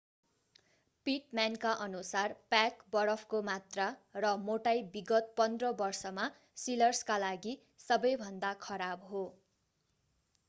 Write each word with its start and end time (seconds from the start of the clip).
पिटम्यानका 1.05 1.71
अनुसार 1.83 2.33
प्याक 2.53 2.79
बरफको 2.95 3.41
मात्रा 3.49 3.85
र 4.17 4.31
मोटाई 4.45 4.81
विगत 4.95 5.29
15 5.39 5.73
वर्षमा 5.81 6.25
सिलर्सका 6.61 7.17
लागि 7.19 7.53
सबैभन्दा 7.85 8.53
खराब 8.63 9.05
हो 9.11 9.21